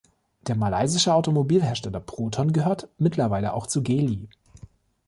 Der 0.47 0.55
malaysische 0.55 1.13
Automobilhersteller 1.13 1.99
Proton 1.99 2.53
gehört 2.53 2.89
mittlweile 2.97 3.53
auch 3.53 3.67
zu 3.67 3.83
Geely. 3.83 4.29